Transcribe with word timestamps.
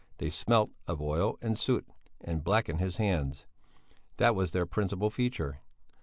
They 0.17 0.31
smelt 0.31 0.71
of 0.87 0.99
oil 0.99 1.37
and 1.43 1.59
soot 1.59 1.87
and 2.21 2.43
blackened 2.43 2.79
his 2.79 2.97
hands 2.97 3.45
that 4.17 4.33
was 4.33 4.51
their 4.51 4.65
principal 4.65 5.11
feature. 5.11 5.61